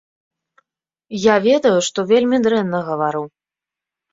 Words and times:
Я 1.25 1.35
ведаю, 1.47 1.75
што 1.91 2.07
вельмі 2.13 2.37
дрэнна 2.47 2.79
гавару. 2.89 3.23